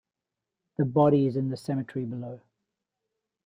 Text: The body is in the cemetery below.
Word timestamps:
The 0.77 0.85
body 0.85 1.27
is 1.27 1.35
in 1.35 1.51
the 1.51 1.57
cemetery 1.57 2.05
below. 2.05 2.41